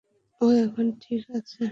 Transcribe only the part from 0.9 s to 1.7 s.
ঠিক আছে।